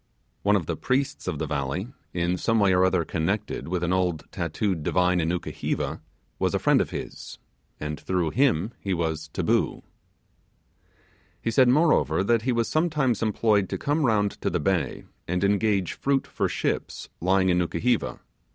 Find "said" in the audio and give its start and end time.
11.51-11.69